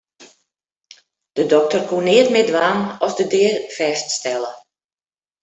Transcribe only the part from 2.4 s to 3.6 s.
dwaan as de dea